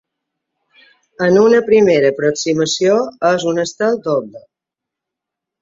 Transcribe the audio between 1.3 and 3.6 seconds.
una primera aproximació és